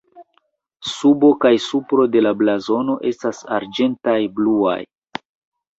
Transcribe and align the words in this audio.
Subo 0.91 1.29
kaj 1.43 1.51
supro 1.67 2.07
de 2.15 2.25
la 2.29 2.33
blazono 2.41 2.97
estas 3.13 3.45
arĝentaj-bluaj. 3.61 4.81